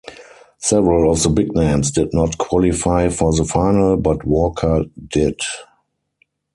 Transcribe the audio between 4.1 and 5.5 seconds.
Walker did.